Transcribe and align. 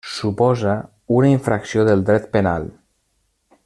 Suposa 0.11 0.71
una 1.17 1.29
infracció 1.33 1.87
del 1.91 2.03
dret 2.09 2.29
penal. 2.37 2.69